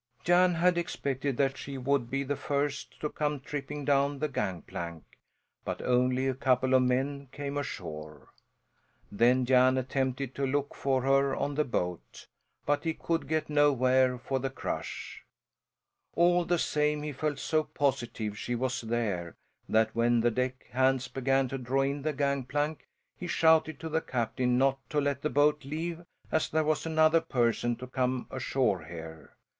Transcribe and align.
Jan 0.23 0.55
had 0.55 0.79
expected 0.79 1.37
that 1.37 1.57
she 1.57 1.77
would 1.77 2.09
be 2.09 2.23
the 2.23 2.35
first 2.35 2.99
to 3.01 3.07
come 3.11 3.39
tripping 3.39 3.85
down 3.85 4.17
the 4.17 4.27
gangplank; 4.27 5.03
but 5.63 5.79
only 5.83 6.27
a 6.27 6.33
couple 6.33 6.73
of 6.73 6.81
men 6.81 7.27
came 7.31 7.55
ashore. 7.55 8.29
Then 9.11 9.45
Jan 9.45 9.77
attempted 9.77 10.33
to 10.33 10.47
look 10.47 10.73
for 10.73 11.03
her 11.03 11.35
on 11.35 11.53
the 11.53 11.63
boat; 11.63 12.25
but 12.65 12.83
he 12.83 12.95
could 12.95 13.27
get 13.27 13.47
nowhere 13.47 14.17
for 14.17 14.39
the 14.39 14.49
crush. 14.49 15.23
All 16.15 16.45
the 16.45 16.57
same 16.57 17.03
he 17.03 17.11
felt 17.11 17.37
so 17.37 17.63
positive 17.65 18.35
she 18.39 18.55
was 18.55 18.81
there 18.81 19.35
that 19.69 19.93
when 19.93 20.21
the 20.21 20.31
deck 20.31 20.65
hands 20.71 21.07
began 21.09 21.47
to 21.49 21.59
draw 21.59 21.81
in 21.83 22.01
the 22.01 22.11
gangplank 22.13 22.87
he 23.15 23.27
shouted 23.27 23.79
to 23.79 23.87
the 23.87 24.01
captain 24.01 24.57
not 24.57 24.79
to 24.89 24.99
let 24.99 25.21
the 25.21 25.29
boat 25.29 25.63
leave 25.63 26.03
as 26.31 26.49
there 26.49 26.63
was 26.63 26.87
another 26.87 27.21
person 27.21 27.75
to 27.75 27.85
come 27.85 28.25
ashore 28.31 28.85
here. 28.85 29.35